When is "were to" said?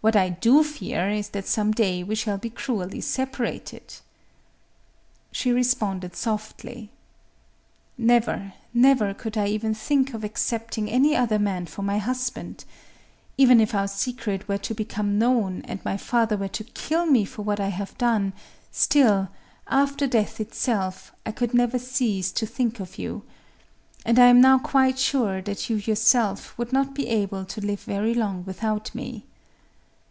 14.48-14.72, 16.38-16.64